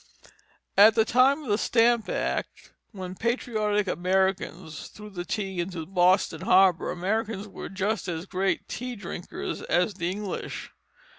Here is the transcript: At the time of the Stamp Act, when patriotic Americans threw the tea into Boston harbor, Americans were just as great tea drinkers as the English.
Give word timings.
At 0.75 0.95
the 0.95 1.05
time 1.05 1.43
of 1.43 1.49
the 1.49 1.59
Stamp 1.59 2.09
Act, 2.09 2.73
when 2.91 3.13
patriotic 3.13 3.85
Americans 3.87 4.87
threw 4.87 5.11
the 5.11 5.23
tea 5.25 5.59
into 5.59 5.85
Boston 5.85 6.41
harbor, 6.41 6.89
Americans 6.89 7.47
were 7.47 7.69
just 7.69 8.07
as 8.07 8.25
great 8.25 8.67
tea 8.67 8.95
drinkers 8.95 9.61
as 9.61 9.93
the 9.93 10.09
English. 10.09 10.71